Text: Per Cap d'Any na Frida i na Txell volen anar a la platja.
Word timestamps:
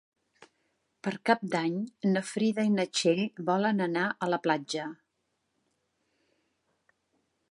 Per 1.07 1.11
Cap 1.29 1.43
d'Any 1.55 1.75
na 2.13 2.23
Frida 2.29 2.65
i 2.69 2.71
na 2.77 2.85
Txell 2.99 3.21
volen 3.51 3.85
anar 3.87 4.07
a 4.09 4.31
la 4.35 4.41
platja. 4.47 4.89